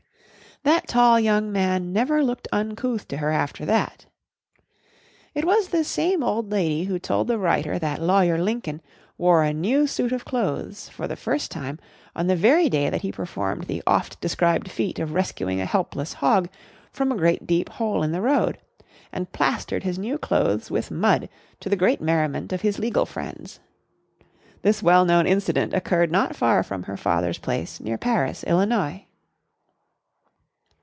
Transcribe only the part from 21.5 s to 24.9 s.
to the great merriment of his legal friends. This